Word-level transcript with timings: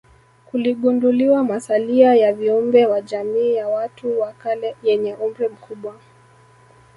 Kuligunduliwa 0.45 1.43
masalia 1.43 2.15
ya 2.15 2.33
viumbe 2.33 2.85
wa 2.85 3.01
jamii 3.01 3.53
ya 3.53 3.67
watu 3.67 4.19
wa 4.19 4.33
kale 4.33 4.75
yenye 4.83 5.13
umri 5.15 5.47
mkubwa 5.49 5.99